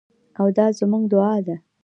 او 0.39 0.45
دا 0.57 0.65
زموږ 0.79 1.03
دعا 1.13 1.35
ده. 1.45 1.55